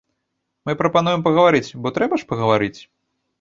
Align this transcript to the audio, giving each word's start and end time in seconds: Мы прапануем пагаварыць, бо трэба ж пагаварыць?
Мы 0.69 0.73
прапануем 0.79 1.25
пагаварыць, 1.27 1.75
бо 1.85 1.93
трэба 1.99 2.19
ж 2.23 2.27
пагаварыць? 2.33 2.75